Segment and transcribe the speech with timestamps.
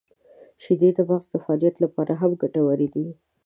[0.63, 3.07] •شیدې د مغز د فعالیت لپاره هم ګټورې دي.